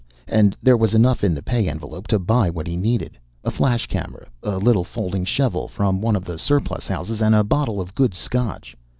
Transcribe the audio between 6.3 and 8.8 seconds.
surplus houses, and a bottle of good scotch.